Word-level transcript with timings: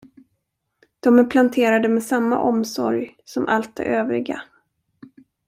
De 0.99 1.19
är 1.19 1.23
planterade 1.23 1.89
med 1.89 2.03
samma 2.03 2.37
omsorg 2.39 3.15
som 3.25 3.47
allt 3.47 3.75
det 3.75 3.83
övriga. 3.83 4.41